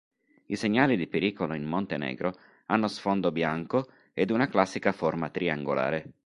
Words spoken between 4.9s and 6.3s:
forma triangolare.